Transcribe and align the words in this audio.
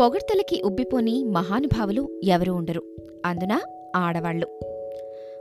పొగడ్తలకి 0.00 0.62
ఉబ్బిపోని 0.62 1.24
మహానుభావులు 1.24 2.08
ఎవరూ 2.24 2.54
ఉండరు. 2.54 2.82
అందున 3.26 3.60
ఆడవాళ్ళు. 3.96 4.46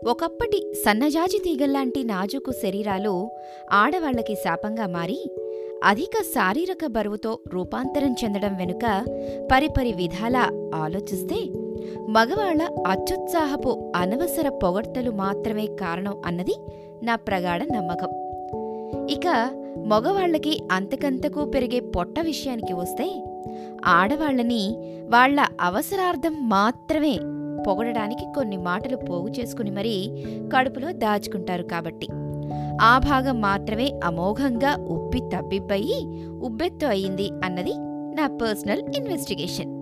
ఒకప్పటి 0.08 0.74
సన్నజాజి 0.74 1.39
తీగల్లాంటి 1.39 2.04
నాజుకు 2.04 2.52
శరీరాలు 2.52 3.30
ఆడవాళ్ళకి 3.72 4.36
శాపంగా 4.36 4.88
మారి 4.88 5.32
అధిక 5.84 6.23
శారీరక 6.23 6.86
బరువుతో 6.86 7.40
రూపాంతరం 7.54 8.16
చెందడం 8.23 8.58
వెనుక 8.58 9.05
పరిపరి 9.52 9.94
విధాలా 9.94 10.71
ఆలోచిస్తే 10.76 11.36
మగవాళ్ళ 12.07 12.68
అత్యుత్సాహపు 12.88 13.94
అనవసర 13.96 14.50
పొగడ్తలు 14.50 15.12
మాత్రమే 15.12 15.66
కారణం 15.66 16.21
అన్నది 16.26 16.55
నా 17.04 17.16
ప్రగాఢ 17.16 17.64
నమ్మకం. 17.64 18.10
ఇక 19.07 19.28
మగవాళ్ళకి 19.85 20.63
అంతకంతకు 20.71 21.46
పెరిగే 21.46 21.80
పొట్ట 21.80 22.20
విషయానికి 22.20 22.73
వస్తే 22.73 23.29
ఆడవాళ్ళని 23.86 24.76
వాళ్ళ 25.10 25.46
అవసరార్థం 25.62 26.50
మాత్రమే 26.50 27.20
పొగడడానికి 27.68 28.26
కొన్ని 28.36 28.58
మాటలు 28.58 28.96
పోగు 28.96 29.30
చేసుకుని 29.30 29.72
మరీ 29.72 30.26
కడుపులో 30.55 30.92
దాచుకుంటారు 30.92 31.64
కాబట్టి. 31.64 32.08
ఆ 32.82 32.98
భాగం 32.98 33.42
మాత్రమే 33.42 34.00
అమోఘంగా 34.04 34.86
ఉబ్బి 34.90 35.20
తబ్బిబ్బయి 35.20 36.05
ఉబ్బెత్తు 36.42 36.86
అయింది 36.86 37.30
అన్నది 37.44 37.74
నా 38.16 38.38
personal 38.42 38.82
investigation. 38.96 39.80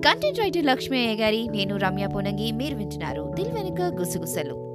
Content 0.00 0.38
writer 0.38 0.64
Lakshmayya 0.64 1.14
గారి 1.14 1.48
నేను 1.50 1.76
రమ్య 1.76 2.06
పూనంగి 2.06 2.52
మీరు 2.52 2.74
వింటున్నారు 2.74 3.32
దిల్ 3.34 3.52
వెనుక 3.52 3.82
గుసగుసలు. 3.82 4.70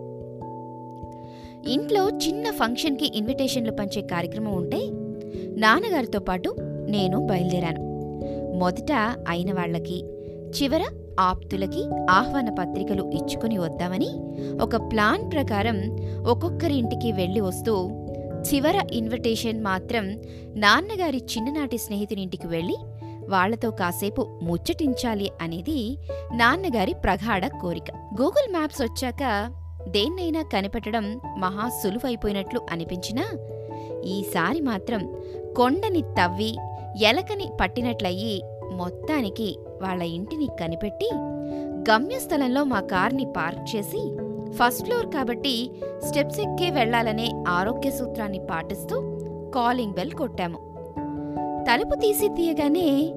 ఇంట్లో 1.68 2.10
చిన్న 2.10 2.52
ఫంక్షన్కి 2.52 3.18
ఇన్విటేషన్లు 3.18 3.72
పంచే 3.72 4.02
కార్యక్రమం 4.02 4.54
ఉంటే 4.54 4.78
నాన్నగారితో 5.60 6.20
పాటు 6.20 6.56
నేను 6.90 7.28
బయలుదేరాను. 7.28 7.85
మొదట 8.60 8.92
అయిన 9.28 9.54
వాళ్ళకి 9.54 9.98
చివర 10.50 10.84
ఆప్తులకి 11.20 11.84
ఆహ్వాన 12.10 12.50
పత్రికలు 12.60 13.04
ఇచ్చుకుని 13.14 13.58
వద్దామని 13.58 14.10
ఒక 14.62 14.76
ప్లాన్ 14.76 15.32
ప్రకారం 15.32 15.78
ఒక్కొక్కరి 16.28 16.76
ఇంటికి 16.76 17.12
వెళ్ళి 17.12 17.42
వస్తూ 17.42 17.74
చివర 18.40 18.88
ఇన్విటేషన్ 18.92 19.64
మాత్రం 19.64 20.06
నాన్నగారి 20.56 21.18
చిన్ననాటి 21.18 21.78
స్నేహితునింటికి 21.78 22.48
వెళ్ళి 22.48 22.76
వాళ్ళతో 23.30 23.72
కాసేపు 23.72 24.40
ముచ్చటించాలి 24.44 25.32
అనేది 25.42 25.98
నాన్నగారి 26.34 26.94
ప్రగాఢ 26.94 27.46
కోరిక. 27.62 27.92
గూగుల్ 28.22 28.52
మ్యాప్స్ 28.52 28.82
వచ్చాక 28.82 29.24
దేన్నైనా 29.88 30.42
కనిపెట్టడం 30.54 31.06
మహా 31.38 31.70
సులువైపోయినట్లు 31.70 32.62
అనిపించినా 32.72 33.26
ఈసారి 34.06 34.62
మాత్రం 34.62 35.02
కొండని 35.58 36.02
తవ్వి 36.02 36.52
ఎలకని 37.02 37.50
పట్టినట్లయి 37.62 38.42
మొత్తానికి 38.72 39.58
వాళ్ళ 39.82 40.04
ఇంటిని 40.04 40.48
కనిపెట్టి 40.60 41.10
గమ్యస్థలంలో 41.92 42.64
మా 42.64 42.80
కార్ని 42.80 43.26
పార్క్ 43.38 43.76
చేసి 43.76 44.02
ఫస్ట్ 44.52 44.86
ఫ్లోర్ 44.86 45.06
కాబట్టి 45.06 45.72
స్టెప్స్ 46.08 46.40
ఎక్కే 46.40 46.70
వెళ్ళాలనే 46.70 47.32
ఆరోగ్య 47.48 47.92
సూత్రాన్ని 47.92 48.40
పాటిస్తూ 48.52 48.96
కాలింగ్ 49.56 49.94
బెల్ 49.94 50.12
కొట్టాము. 50.12 50.60
తలుపు 51.72 51.96
తీసి 51.96 52.28
తీయగానే 52.28 53.14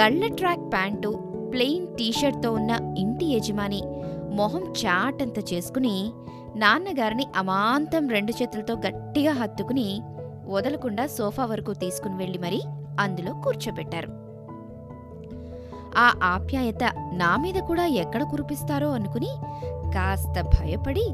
గళ్ళ 0.00 0.26
ట్రాక్ 0.26 0.72
ప్యాంటు 0.72 1.18
ప్లెయిన్ 1.52 1.86
టీషర్ట్తో 1.86 2.52
ఉన్న 2.52 2.94
ఇంటి 2.98 3.24
యజమాని 3.24 3.82
మొహం 4.30 4.62
చాటంత 4.62 5.52
చేసుకుని 5.52 6.12
నాన్నగారిని 6.56 7.26
అమాంతం 7.36 8.08
రెండు 8.08 8.32
చేతులతో 8.32 8.74
గట్టిగా 8.74 9.32
హత్తుకుని 9.32 10.00
వదలకుండా 10.46 11.06
సోఫా 11.06 11.44
వరకు 11.44 11.72
తీసుకుని 11.72 12.16
వెళ్ళి 12.16 12.38
మరీ 12.38 12.60
అందులో 13.00 13.32
కూర్చోబెట్టారు. 13.32 14.22
ఆ 15.96 16.14
ఆప్యాయత 16.22 16.84
నా 17.12 17.36
మీద 17.36 17.54
కూడా 17.54 17.86
ఎక్కడ 17.86 18.22
కురిపిస్తారో 18.22 18.88
అనుకుని 18.88 19.28
కాస్త 19.94 20.40
భయపడి 20.40 21.12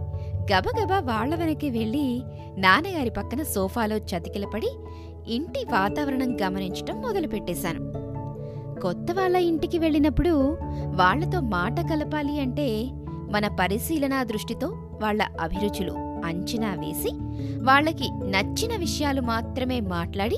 గబగబా 0.52 1.00
వాళ్ళ 1.00 1.34
వెనక్కి 1.34 1.70
వెళ్ళి 1.70 2.22
నాన్నగారి 2.58 3.10
పక్కన 3.10 3.42
సోఫాలో 3.42 3.96
చతికిలపడి 3.96 4.70
ఇంటి 5.28 5.64
వాతావరణం 5.72 6.36
గమనించటం 6.42 7.02
మొదలుపెట్టేశాను. 7.02 8.08
కొత్త 8.80 9.06
వాళ్ళ 9.12 9.36
ఇంటికి 9.36 9.78
వెళ్ళినప్పుడు 9.78 10.58
వాళ్ళతో 10.86 11.40
మాట 11.40 11.80
కలపాలి 11.80 12.40
అంటే 12.40 12.90
మన 13.30 13.48
పరిశీలనా 13.48 14.22
దృష్టితో 14.22 14.68
వాళ్ళ 15.02 15.26
అభిరుచులు 15.40 16.07
అంచనా 16.24 16.74
వేసి 16.74 17.10
వాళ్ళకి 17.64 18.08
నచ్చిన 18.24 18.76
విషయాలు 18.76 19.20
మాత్రమే 19.20 19.80
మాట్లాడి 19.80 20.36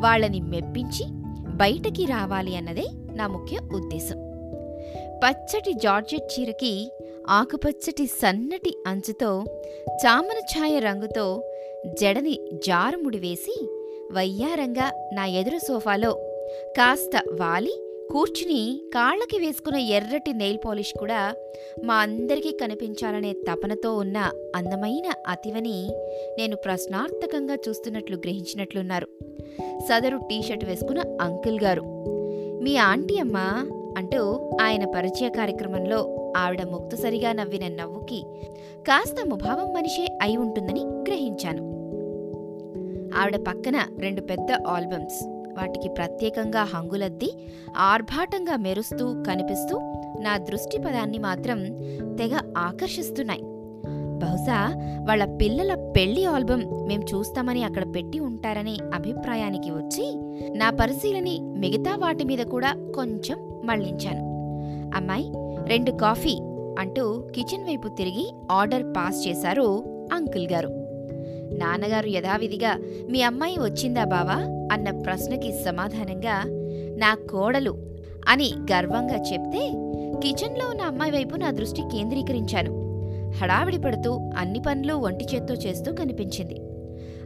వాళ్ళని 0.00 0.40
మెప్పించి 0.40 1.04
బయటకి 1.56 2.04
రావాలి 2.04 2.56
అన్నదే 2.56 2.84
నా 3.12 3.26
ముఖ్య 3.26 3.58
ఉద్దేశం. 3.74 4.18
పచ్చటి 5.24 5.72
జార్జెట్ 5.72 6.40
చీరకి 6.40 6.92
ఆకుపచ్చటి 7.28 8.06
సన్నటి 8.06 8.76
అంచుతో 8.86 9.44
చామన 10.06 10.38
ఛాయ 10.38 10.78
రంగుతో 10.78 11.44
జడని 12.00 12.38
జారుముడి 12.54 13.18
వేసి 13.18 13.68
వయ్యారంగా 14.12 14.92
నా 15.12 15.26
ఎదురు 15.26 15.58
సోఫాలో 15.58 16.12
కాస్త 16.78 17.22
వాలి 17.32 17.89
కూర్చుని 18.12 18.82
కాళ్ళకి 18.94 19.38
వేసుకున్న 19.38 19.78
ఎర్రటి 19.78 20.32
నెయిల్ 20.32 20.58
పాలిష్ 20.64 20.98
కూడా 20.98 21.34
మా 21.84 21.94
అందరికీ 21.94 22.58
కనిపించాలనే 22.60 23.32
తపనతో 23.32 23.94
ఉన్న 23.94 24.30
అందమైన 24.56 25.12
అతివని 25.28 25.90
నేను 26.38 26.56
ప్రశ్నార్థకంగా 26.56 27.56
చూస్తున్నట్లు 27.68 28.16
గ్రహించినట్లున్నారు. 28.16 29.08
సదరు 29.88 30.16
టీషర్ట్ 30.16 30.64
వేసుకున్న 30.64 31.02
అంకుల్ 31.20 31.60
గారు. 31.62 31.82
మీ 32.62 32.76
ఆంటీ 32.76 33.18
అమ్మా 33.18 33.66
అంటూ 33.98 34.50
ఆయన 34.60 34.84
పరిచయ 34.90 35.28
కార్యక్రమంలో 35.28 36.32
ఆవిడ 36.36 36.62
ముక్తసరిగా 36.62 37.32
నవ్విన 37.32 37.68
నవ్వుకి 37.68 38.22
కాస్త 38.88 39.16
ముభావం 39.28 39.74
మనిషే 39.74 40.18
అయి 40.22 40.36
ఉంటుందని 40.36 40.80
గ్రహించాను. 40.80 41.62
ఆవిడ 43.16 43.36
పక్కన 43.36 43.86
రెండు 43.98 44.20
పెద్ద 44.20 44.52
ఆల్బమ్స్. 44.66 45.39
వాటికి 45.58 45.88
ప్రత్యేకంగా 45.88 46.62
హంగులద్ది 46.62 47.30
ఆర్భాటంగా 47.76 48.56
మెరుస్తూ 48.56 49.22
కనిపిస్తూ 49.26 49.78
నా 50.20 50.38
దృష్టి 50.38 50.78
పదాన్ని 50.78 51.18
మాత్రం 51.18 51.62
తెగ 52.16 52.38
ఆకర్షిస్తున్నాయి. 52.58 53.40
బహుశా 54.20 54.58
వాళ్ళ 55.08 55.24
పిల్లల 55.24 55.92
పెళ్ళి 55.96 56.24
ఆల్బమ్ 56.24 56.88
మేం 56.88 57.00
చూస్తామని 57.00 57.64
అక్కడ 57.64 57.94
పెట్టి 57.94 58.18
ఉంటారనే 58.18 58.76
అభిప్రాయానికి 58.94 59.70
వచ్చి 59.70 60.06
నా 60.58 60.70
పరిశీలని 60.70 61.40
మిగతా 61.40 61.96
వాటి 61.96 62.24
మీద 62.24 62.38
కూడా 62.38 62.74
కొంచెం 62.94 63.60
మళ్ళించాను 63.64 64.30
అమ్మాయి 64.96 65.32
రెండు 65.66 65.90
కాఫీ 65.90 66.38
అంటూ 66.78 67.24
కిచెన్ 67.34 67.64
వైపు 67.64 67.88
తిరిగి 67.88 68.32
ఆర్డర్ 68.50 68.84
పాస్ 68.84 69.28
చేశారు 69.28 69.84
అంకుల్ 70.12 70.48
గారు. 70.52 70.79
నాన్నగారు 71.52 72.06
యథావిధిగా 72.06 72.78
మీ 73.10 73.22
అమ్మాయి 73.22 73.56
వచ్చిందా 73.58 74.04
బావా? 74.04 74.68
అన్న 74.72 74.90
ప్రశ్నకి 74.90 75.52
సమాధానంగా 75.64 76.42
నా 76.98 77.14
కోడలు 77.14 77.78
అని 78.28 78.52
గర్వంగా 78.72 79.14
చెప్తే 79.14 79.70
కిచెన్లో 80.22 80.68
ఉన్న 80.68 80.82
అమ్మాయి 80.82 81.12
వైపు 81.12 81.36
నా 81.36 81.50
దృష్టి 81.50 81.82
కేంద్రీకరించాను. 81.82 82.80
హడావిడి 83.30 83.78
పడుతూ 83.78 84.30
అన్ని 84.36 84.62
పనులు 84.66 84.94
ఒంటి 84.94 85.24
చేత్తో 85.24 85.54
చేస్తూ 85.54 85.92
కనిపించింది. 85.92 86.60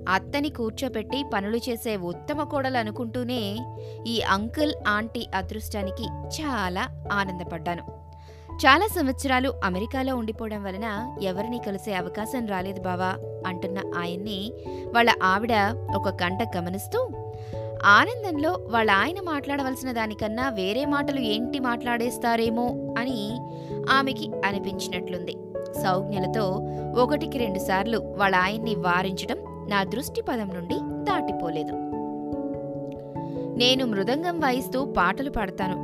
అత్తని 0.08 0.50
కూర్చోపెట్టి 0.50 1.24
పనులు 1.34 1.56
చేసే 1.56 1.96
ఉత్తమ 1.96 2.42
కోడలు 2.42 2.76
అనుకుంటూనే 2.76 3.58
ఈ 4.06 4.20
అంకుల్ 4.20 4.72
ఆంటీ 4.88 5.26
అదృష్టానికి 5.34 6.04
చాలా 6.42 7.08
ఆనందపడ్డాను. 7.12 7.93
చాలా 8.54 8.86
సంవత్సరాలు 8.86 9.54
అమెరికాలో 9.64 10.16
ఉండిపోవడం 10.16 10.64
వలన 10.64 11.16
ఎవరిని 11.22 11.58
కలిసే 11.58 11.94
అవకాశం 11.94 12.46
రాలేదు 12.46 12.80
బావా 12.80 13.16
అంటున్న 13.46 13.78
ఆయన్ని 13.96 14.52
వాళ్ళ 14.94 15.12
ఆవిడ 15.22 15.52
ఒక 15.96 16.08
గంట 16.08 16.56
గమనిస్తూ 16.56 17.08
ఆనందంలో 17.84 18.58
వాళ్ళ 18.70 18.90
ఆయన 18.90 19.16
మాట్లాడవలసిన 19.20 19.92
దానికన్నా 19.92 20.48
వేరే 20.48 20.84
మాటలు 20.84 21.20
ఏంటి 21.20 21.58
మాట్లాడేస్తారేమో 21.58 22.94
అని 22.98 23.36
ఆమెకి 23.90 24.30
అనిపించినట్లుంది. 24.44 25.36
సౌజ్ఞలతో 25.82 26.60
ఒకటికి 26.96 27.38
రెండుసార్లు 27.38 27.98
వాళ్ళ 28.16 28.36
ఆయన్ని 28.36 28.74
వారించడం 28.74 29.66
నా 29.68 29.84
దృష్టి 29.84 30.20
పదం 30.20 30.50
నుండి 30.54 30.76
దాటిపోలేదు. 31.04 31.72
నేను 33.58 33.86
మృదంగం 33.86 34.40
వాయిస్తూ 34.40 34.84
పాటలు 34.84 35.30
పాడతాను. 35.30 35.76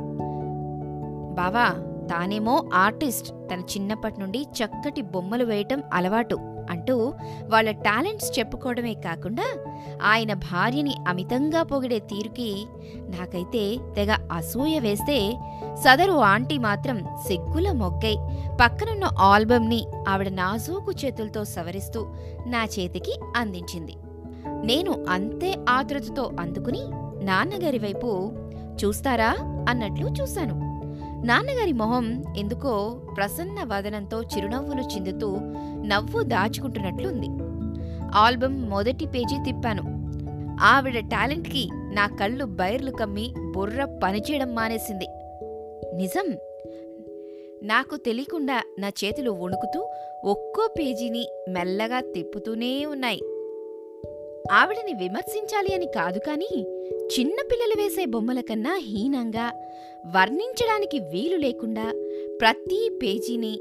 బావా 1.33 1.90
తానేమో 2.11 2.69
ఆర్టిస్ట్. 2.73 3.29
తన 3.29 3.59
చిన్నప్పటి 3.59 4.19
నుండి 4.19 4.47
చక్కటి 4.59 5.01
బొమ్మలు 5.01 5.45
వేయటం 5.45 5.83
అలవాటు 5.93 6.37
అంటూ 6.69 7.13
వాళ్ళ 7.49 7.71
టాలెంట్స్ 7.71 8.39
చెప్పుకోవడమే 8.39 8.93
కాకుండా 8.93 9.45
ఆయన 10.03 10.33
భార్యని 10.33 10.95
అమితంగా 11.07 11.63
పొగిడే 11.63 11.99
తీరుకి 11.99 12.65
నాకైతే 12.93 13.77
తెగ 13.95 14.17
అసూయ 14.31 14.79
వేస్తే 14.79 15.33
సదరు 15.73 16.13
ఆంటీ 16.13 16.57
మాత్రం 16.57 17.03
సిగ్గుల 17.27 17.71
మొగ్గై 17.71 18.15
పక్కనున్న 18.61 19.09
ఆల్బమ్ని 19.19 19.87
ఆవిడ 20.07 20.29
నాజూకు 20.29 20.91
చేతులతో 20.91 21.43
సవరిస్తూ 21.43 22.07
నా 22.47 22.63
చేతికి 22.63 23.19
అందించింది. 23.35 23.95
నేను 24.65 25.05
అంతే 25.09 25.55
ఆతృతతో 25.69 26.31
అందుకుని 26.39 26.83
నాన్నగారి 27.25 27.79
వైపు 27.79 28.31
చూస్తారా 28.83 29.31
అన్నట్లు 29.69 30.07
చూశాను. 30.07 30.70
నాన్నగారి 31.25 31.73
మొహం 31.73 32.23
ఎందుకో 32.37 33.01
ప్రసన్న 33.17 33.63
వదనంతో 33.63 34.21
చిరునవ్వులు 34.21 34.81
చిందుతూ 34.81 35.37
నవ్వు 35.85 36.23
దాచుకుంటున్నట్లుంది. 36.23 37.27
ఆల్బమ్ 38.15 38.69
మొదటి 38.69 39.05
పేజీ 39.05 39.35
తిప్పాను. 39.45 39.83
ఆవిడ 40.61 40.99
టాలెంట్కి 40.99 41.69
నా 41.73 42.07
కళ్ళు 42.07 42.45
బైర్లు 42.45 42.91
కమ్మి 42.91 43.33
బుర్ర 43.55 43.99
పనిచేయడం 44.03 44.55
మానేసింది. 44.55 45.07
నిజం? 45.95 46.37
నాకు 47.63 47.95
తెలియకుండా 47.95 48.63
నా 48.79 48.87
చేతులు 48.87 49.31
వణుకుతూ 49.31 49.89
ఒక్కో 50.25 50.67
పేజీని 50.79 51.27
మెల్లగా 51.49 51.99
తిప్పుతూనే 51.99 52.85
ఉన్నాయి. 52.85 53.21
ఆవిడని 54.51 54.93
విమర్శించాలి 54.93 55.75
అని 55.75 55.85
కాదు 55.85 56.19
కానీ 56.19 56.70
చిన్నపిల్లలు 57.11 57.75
వేసే 57.81 58.05
బొమ్మల 58.05 58.41
కన్నా 58.41 58.73
హీనంగా 58.81 59.45
వర్ణించడానికి 60.15 60.99
వీలు 60.99 61.37
లేకుండా 61.37 61.85
ప్రతి 62.41 62.99
పేజీని 63.03 63.59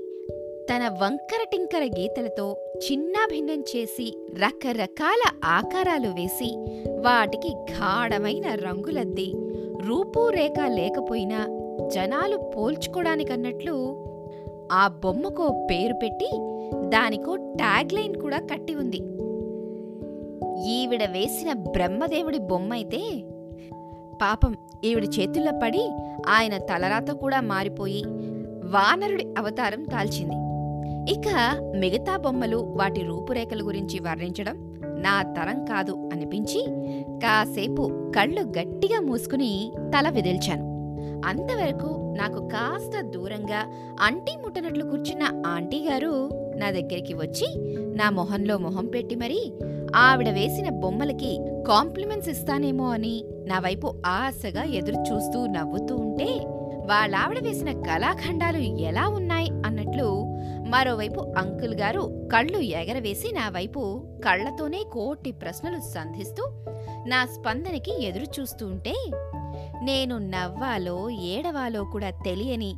తన 0.70 0.88
వంకర 1.02 1.42
టింకర 1.52 1.84
గీతలతో 1.98 2.56
చిన్నాభిన్నం 2.76 3.64
చేసి 3.76 4.06
రకరకాల 4.38 5.22
ఆకారాలు 5.44 6.08
వేసి 6.08 6.50
వాటికి 7.00 7.48
గాఢమైన 7.48 8.54
రంగులద్ది. 8.54 9.32
రూపురేఖ 9.86 10.60
లేకపోయినా 10.66 11.40
జనాలు 11.86 12.36
పోల్చుకోడానికన్నట్లు 12.36 13.76
ఆ 14.72 14.88
బొమ్మకో 15.04 15.68
పేరు 15.70 15.94
పెట్టి 15.94 16.30
దానికో 16.88 17.36
ట్యాగ్ 17.36 17.92
లైన్ 17.92 18.14
కూడా 18.14 18.38
కట్టి 18.38 18.74
ఉంది. 18.74 19.00
ఈవిడ 20.70 21.02
వేసిన 21.10 21.52
బ్రహ్మదేవుడి 21.52 22.38
బొమ్మ 22.38 22.72
అయితే 22.72 23.00
పాపం 24.20 24.54
ఈవిడి 24.84 25.06
చేతుల్లో 25.06 25.52
పడి 25.62 25.90
ఆయన 26.28 26.58
తలరాత 26.58 27.10
కూడా 27.10 27.40
మారిపోయి 27.40 28.04
వానరుడి 28.64 29.26
అవతారం 29.38 29.84
దాల్చింది 29.84 30.36
ఇక 31.12 31.28
మిగతా 31.76 32.16
బొమ్మలు 32.16 32.56
వాటి 32.56 33.00
రూపురేఖల 33.00 33.66
గురించి 33.66 33.98
వర్ణించడం 34.00 34.56
నా 35.02 35.22
తరం 35.22 35.64
కాదు 35.64 36.10
అనిపించి 36.12 36.66
కాసేపు 37.22 38.12
కళ్ళు 38.16 38.42
గట్టిగా 38.42 39.00
మూసుకుని 39.00 39.72
తల 39.78 40.08
విదిల్చాను. 40.08 40.70
అంతవరకు 41.26 42.14
నాకు 42.18 42.48
కాస్త 42.48 43.00
దూరంగా 43.00 43.60
అంటీ 44.00 44.36
ముట్టనట్లు 44.36 44.84
కూర్చున్న 44.84 45.42
ఆంటీ 45.46 45.86
గారు 45.90 46.12
నా 46.60 46.68
దగ్గరికి 46.70 47.14
వచ్చి 47.14 47.48
నా 47.96 48.10
మొహంలో 48.10 48.58
మొహం 48.58 48.86
పెట్టి 48.86 49.14
మరీ 49.14 49.40
ఆవిడ 49.96 50.28
వేసిన 50.30 50.68
బొమ్మలకి 50.68 51.32
కాంప్లిమెంట్స్ 51.68 52.30
ఇస్తానేమో 52.30 52.86
అని 52.90 53.14
నా 53.46 53.58
వైపు 53.58 53.88
ఆశగా 54.06 54.64
ఎదురు 54.72 54.98
చూస్తూ 55.00 55.46
నవ్వుతూ 55.46 55.96
ఉంటే 55.96 56.30
వాళ్ళావిడ 56.86 57.38
వేసిన 57.42 57.70
కళాఖండాలు 57.82 58.60
ఎలా 58.82 59.08
ఉన్నాయి 59.08 59.50
అన్నట్లు 59.66 60.08
మరోవైపు 60.68 61.20
అంకుల్ 61.38 61.74
గారు 61.74 62.02
కళ్ళు 62.32 62.58
ఎగరవేసి 62.58 63.28
నా 63.34 63.48
వైపు 63.48 63.80
కళ్ళతోనే 64.24 64.80
కోటి 64.92 65.32
ప్రశ్నలు 65.32 65.80
సంధిస్తూ 65.80 66.44
నా 67.06 67.20
స్పందనకి 67.26 67.92
ఎదురు 68.04 68.26
చూస్తూ 68.40 68.66
ఉంటే 68.66 68.94
నేను 69.82 70.14
నవ్వాలో 70.30 70.96
ఏడవాలో 71.10 71.82
కూడా 71.84 72.10
తెలియని 72.24 72.72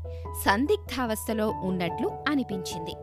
సందిగ్ధావస్థలో 0.45 1.47
ఉన్నట్లు 1.63 2.11
అనిపించింది. 2.29 2.95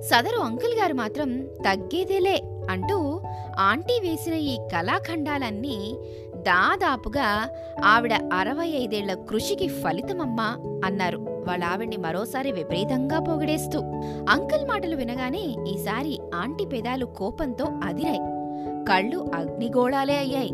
సదరు 0.00 0.38
అంకుల్ 0.38 0.80
గారు 0.80 0.94
మాత్రం 0.94 1.40
తగ్గేదేలే 1.42 2.42
అంటూ 2.70 3.20
ఆంటీ 3.58 4.00
వేసిన 4.00 4.34
ఈ 4.34 4.56
కళాఖండాలన్నీ 4.56 5.96
దాదాపుగా 6.34 7.48
ఆవిడ 7.84 8.12
అరవై 8.12 8.68
ఐదేళ్ళ 8.68 9.14
కృషికి 9.14 9.68
ఫలితమమ్మా 9.68 10.56
అన్నారు. 10.84 11.18
వాళ్ళ 11.18 11.64
ఆవిడ్ని 11.64 11.96
మరోసారి 11.96 12.52
విపరీతంగా 12.52 13.18
పొగిడేస్తూ 13.18 13.80
అంకుల్ 14.28 14.68
మాటలు 14.68 14.96
వినగానే 14.96 15.56
ఈసారి 15.68 16.20
ఆంటీ 16.34 16.64
పెదాలు 16.64 17.06
కోపంతో 17.06 17.66
అదిరాయి. 17.84 18.18
కళ్ళు 18.84 19.30
అగ్నిగోళాలే 19.34 20.16
అయ్యాయి. 20.16 20.50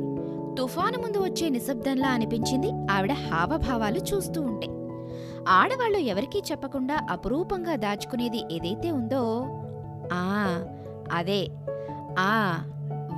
తుఫాను 0.59 0.99
ముందు 0.99 1.19
వచ్చే 1.19 1.49
నిశ్శబ్దంలా 1.49 2.09
అనిపించింది 2.09 2.71
ఆవిడ 2.91 3.13
హావభావాలు 3.13 3.99
చూస్తూ 3.99 4.43
ఉంటే. 4.43 4.67
ఆడవాళ్ళు 5.49 5.99
ఎవరికీ 5.99 6.43
చెప్పకుండా 6.51 7.07
అపురూపంగా 7.11 7.77
దాచుకునేది 7.77 8.45
ఏదైతే 8.53 8.91
ఉందో 8.91 9.47
ఆ 10.13 10.65
అదే. 11.13 11.49
ఆ 12.19 12.59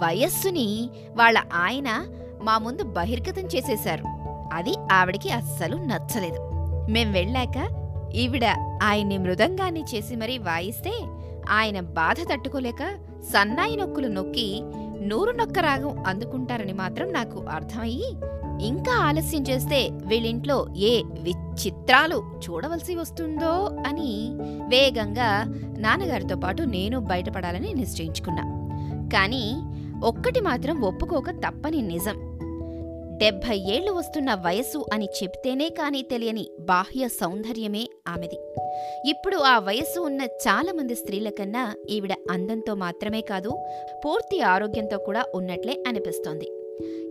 వయస్సుని 0.02 0.90
వాళ్ళ 1.16 1.42
ఆయన 1.54 2.06
మా 2.42 2.58
ముందు 2.58 2.82
బహిర్గతం 2.82 3.42
చేసేశారు. 3.42 4.04
అది 4.52 4.74
ఆవిడికి 4.92 5.30
అస్సలు 5.30 5.76
నచ్చలేదు. 5.76 6.40
మేం 6.90 7.12
వెళ్ళాక 7.12 7.68
ఈవిడ 8.14 8.44
ఆయన్ని 8.82 9.18
మృదంగాన్ని 9.18 9.84
చేసి 9.94 10.16
మరీ 10.16 10.38
వాయిస్తే 10.38 10.92
ఆయన 11.50 11.80
బాధ 11.80 12.16
తట్టుకోలేక 12.32 12.98
సన్నాయి 13.32 13.76
నొక్కులు 13.76 14.08
నొక్కి 14.08 14.60
నూరు 15.00 15.30
నొక్క 15.30 15.58
రాగం 15.58 16.04
అందుకుంటారని 16.06 16.72
మాత్రం 16.72 17.12
నాకు 17.12 17.46
అర్థమయ్యి 17.50 18.16
ఇంకా 18.60 18.92
ఆలస్యం 18.92 19.42
చేస్తే 19.42 19.88
వీళ్ళింట్లో 20.06 20.66
ఏ 20.76 21.02
విచిత్రాలు 21.20 22.22
చూడవలసి 22.50 22.96
వస్తుందో 22.96 23.82
అని 23.86 24.28
వేగంగా 24.68 25.44
నాన్నగారితో 25.78 26.36
పాటు 26.36 26.62
నేను 26.62 27.00
బయటపడాలని 27.00 27.74
నిశ్చయించుకున్నా. 27.74 28.42
కానీ 29.08 29.54
ఒక్కటి 30.04 30.40
మాత్రం 30.40 30.80
ఒప్పుకోక 30.80 31.30
తప్పని 31.30 31.82
నిజం. 31.82 32.32
డెబ్భై 33.18 33.58
ఏళ్ళు 33.58 33.92
వస్తున్న 33.92 34.34
వయసు 34.34 34.86
అని 34.92 35.08
చెప్తేనే 35.22 35.68
కానీ 35.68 36.02
తెలియని 36.02 36.46
బాహ్య 36.60 37.08
సౌందర్యమే 37.08 37.88
ఆమెది. 38.08 38.38
ఇప్పుడు 39.08 39.36
ఆ 39.36 39.58
వయస్సు 39.58 40.00
ఉన్న 40.00 40.22
చాలామంది 40.22 40.94
స్త్రీల 40.94 41.28
కన్నా 41.28 41.74
ఈవిడ 41.90 42.12
అందంతో 42.30 42.74
మాత్రమే 42.74 43.20
కాదు 43.20 43.58
పూర్తి 44.04 44.40
ఆరోగ్యంతో 44.40 44.98
కూడా 44.98 45.24
ఉన్నట్లే 45.34 45.84
అనిపిస్తోంది. 45.88 46.52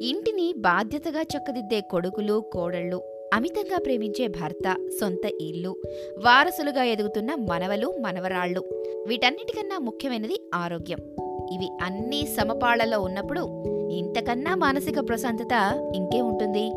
ఇంటిని 0.02 0.54
బాధ్యతగా 0.58 1.22
చక్కదిద్దే 1.22 1.82
కొడుకులు 1.82 2.44
కోడళ్ళు 2.54 3.04
అమితంగా 3.34 3.78
ప్రేమించే 3.78 4.28
భర్త 4.28 4.76
సొంత 5.02 5.26
ఇల్లు 5.42 5.76
వారసులుగా 6.18 6.84
ఎదుగుతున్న 6.84 7.36
మనవలు 7.36 7.94
మనవరాళ్ళు. 8.02 8.64
వీటన్నిటికన్నా 9.08 9.78
ముఖ్యమైనది 9.78 10.50
ఆరోగ్యం. 10.54 10.98
ఇవి 11.52 11.70
అన్నీ 11.82 12.26
సమపాళ్ళలో 12.26 13.02
ఉన్నప్పుడు 13.02 13.64
ఇంతకన్నా 13.92 14.56
మానసిక 14.56 15.10
ప్రశాంతత 15.10 15.82
ఇంకే 15.96 16.22
ఉంటుంది. 16.22 16.72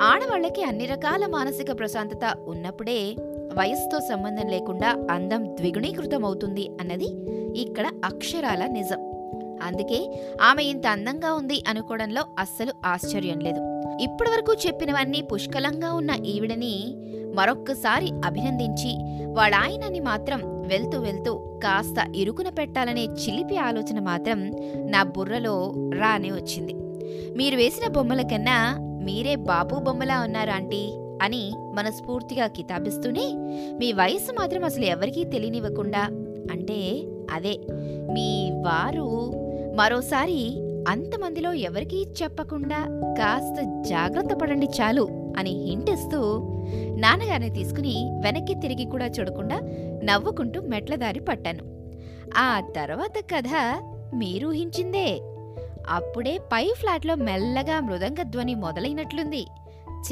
ఆడవాళ్ళకి 0.00 0.62
అన్ని 0.62 0.86
రకాల 0.86 1.26
మానసిక 1.26 1.78
ప్రశాంతత 1.78 2.36
ఉన్నప్పుడే 2.46 3.14
వయస్సుతో 3.58 4.00
సంబంధం 4.00 4.48
లేకుండా 4.48 5.06
అందం 5.10 5.56
ద్విగుణీకృతం 5.56 6.24
అవుతుంది 6.24 6.70
అన్నది 6.80 7.06
ఇక్కడ 7.60 7.86
అక్షరాల 8.04 8.66
నిజం. 8.66 9.13
అందుకే 9.64 10.22
ఆమె 10.42 10.62
ఇంత 10.62 10.86
అందంగా 10.86 11.32
ఉంది 11.32 11.64
అనుకోవడంలో 11.68 12.22
అస్సలు 12.38 12.72
ఆశ్చర్యం 12.84 13.40
లేదు. 13.40 13.60
ఇప్పటివరకు 14.02 14.52
చెప్పినవన్నీ 14.66 15.22
పుష్కలంగా 15.22 15.92
ఉన్న 15.92 16.10
ఈవిడని 16.26 16.96
మరొక్కసారి 17.34 18.10
అభినందించి 18.24 18.92
వాడాయనని 19.26 20.00
మాత్రం 20.00 20.40
వెళ్తూ 20.66 21.00
వెళ్తూ 21.00 21.60
కాస్త 21.64 22.12
ఇరుకున 22.16 22.48
పెట్టాలనే 22.48 23.04
చిలిపి 23.04 23.56
ఆలోచన 23.56 24.00
మాత్రం 24.00 24.50
నా 24.90 25.02
బుర్రలో 25.02 25.72
రానే 26.00 26.30
వచ్చింది. 26.30 26.74
మీరు 27.36 27.56
వేసిన 27.56 27.88
బొమ్మల 27.88 28.22
కన్నా 28.22 28.76
మీరే 28.78 29.36
బాబు 29.36 29.76
బొమ్మలా 29.76 30.20
ఉన్నారు 30.20 30.50
ఆంటీ 30.50 30.92
అని 31.22 31.52
మనస్ఫూర్తిగా 31.56 32.46
కితాబిస్తూనే 32.46 33.26
మీ 33.78 33.92
వయస్సు 33.92 34.32
మాత్రం 34.32 34.64
అసలు 34.64 34.84
ఎవరికీ 34.84 35.24
తెలియనివ్వకుండా 35.24 36.02
అంటే 36.50 37.02
అదే 37.30 37.58
మీ 38.12 38.50
వారు 38.60 39.06
మరోసారి 39.74 40.60
అంతమందిలో 40.88 41.52
ఎవరికీ 41.52 42.06
చెప్పకుండా 42.22 42.78
కాస్త 43.18 43.82
జాగ్రత్త 43.88 44.34
పడండి 44.34 44.66
చాలు 44.66 45.34
అని 45.38 45.50
హింటిస్తూ 45.50 46.18
నాన్నగారిని 46.96 47.54
తీసుకుని 47.54 48.20
వెనక్కి 48.24 48.54
తిరిగి 48.54 48.84
కూడా 48.84 49.06
చూడకుండా 49.06 49.60
నవ్వుకుంటూ 50.04 50.60
మెట్లదారి 50.60 51.20
పట్టాను. 51.20 51.64
ఆ 52.36 52.60
తర్వాత 52.76 53.24
కథ 53.34 53.50
మీరు 54.14 54.48
ఊహించిందే. 54.48 55.20
అప్పుడే 55.88 56.38
పై 56.38 56.72
ఫ్లాట్లో 56.76 57.14
మెల్లగా 57.14 57.80
మృదంగ 57.80 58.22
ధ్వని 58.22 58.54
మొదలైనట్లుంది. 58.54 59.46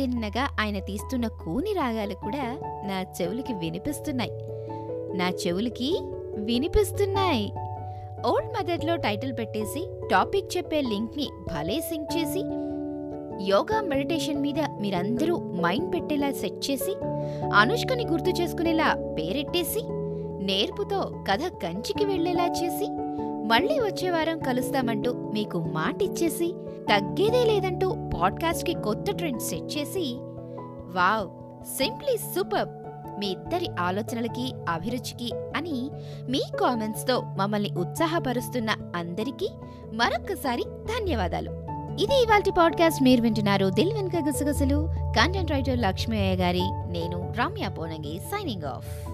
చిన్నగా 0.00 0.48
ఆయన 0.60 0.78
తీస్తున్న 0.78 1.28
కూని 1.28 1.72
రాగాలు 1.72 2.14
కూడా 2.14 2.58
నా 2.62 3.04
చెవులకి 3.20 3.52
వినిపిస్తున్నాయి. 3.52 4.30
నా 5.16 5.28
చెవులకి 5.28 6.00
వినిపిస్తున్నాయి. 6.34 7.52
ఓల్డ్ 8.26 8.52
మెథడ్లో 8.52 8.96
టైటిల్ 8.96 9.32
పెట్టేసి 9.38 9.88
టాపిక్ 10.10 10.56
చెప్పే 10.56 10.80
లింక్ని 10.80 11.28
భలే 11.52 11.80
సింక్ 11.80 12.16
చేసి 12.16 12.42
యోగా 13.48 13.80
మెడిటేషన్ 13.80 14.42
మీద 14.42 14.60
మీరందరూ 14.80 15.38
మైండ్ 15.38 15.94
పెట్టేలా 15.94 16.30
సెట్ 16.30 16.70
చేసి 16.70 16.94
అనుష్కని 17.54 18.06
గుర్తు 18.06 18.30
చేసుకునేలా 18.30 19.16
పేరెట్టేసి 19.18 19.82
నేర్పుతో 20.44 21.24
కథ 21.28 21.42
కంచికి 21.62 22.04
వెళ్ళేలా 22.04 22.46
చేసి 22.46 22.86
మళ్ళీ 23.46 23.80
వచ్చే 23.80 24.10
వారం 24.10 24.38
కలుస్తామంటూ 24.38 25.12
మీకు 25.12 25.58
మాటిచ్చేసి 25.58 26.54
తగ్గేదే 26.90 27.44
లేదంటూ 27.44 27.88
పాడ్కాస్ట్కి 28.14 28.74
కొత్త 28.74 29.10
ట్రెండ్ 29.10 29.42
సెట్ 29.42 29.78
చేసి 29.78 30.14
వావ్ 30.94 31.28
సింప్లీ 31.78 32.16
సూపర్! 32.34 32.81
మీ 33.22 33.28
ఇద్దరి 33.28 33.68
ఆలోచనలకి 33.80 34.54
అభిరుచికి 34.68 35.32
అని 35.56 35.90
మీ 36.28 36.42
కామెంట్స్తో 36.60 37.20
మమ్మల్ని 37.20 37.70
ఉత్సాహపరుస్తున్న 37.78 38.70
అందరికీ 38.96 39.50
మరొక్కసారి 39.92 40.62
ధన్యవాదాలు. 40.62 41.50
ఇది 42.00 42.22
ఇవాల్టి 42.22 42.50
పాడ్కాస్ట్. 42.58 43.02
మీరు 43.02 43.22
వింటున్నారు 43.22 43.70
దిల్ 43.70 43.92
వెనుక 43.92 44.16
గుసగుసలు. 44.16 44.88
కంటెంట్ 44.96 45.50
రైటర్ 45.50 45.78
లక్ష్మీ 45.78 46.18
అయ్య 46.18 46.36
గారి 46.36 46.62
నేను 46.92 47.32
రమ్య 47.38 47.68
పోనంగి 47.68 48.18
సైనింగ్ 48.18 48.62
ఆఫ్ 48.62 49.08